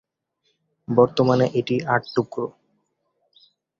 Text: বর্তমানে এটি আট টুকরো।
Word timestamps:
বর্তমানে 0.87 1.45
এটি 1.59 1.75
আট 1.93 2.03
টুকরো। 2.15 2.47